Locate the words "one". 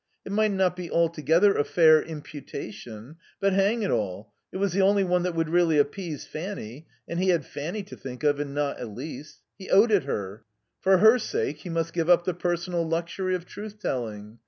5.03-5.21